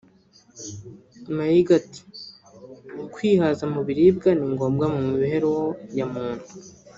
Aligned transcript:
Maiga 1.35 1.71
ati 1.81 2.01
“Kwihaza 3.13 3.63
mu 3.73 3.81
biribwa 3.87 4.29
ni 4.37 4.45
ngombwa 4.53 4.85
mu 4.93 4.99
mibereho 5.07 5.55
ya 5.97 6.05
muntu 6.13 6.49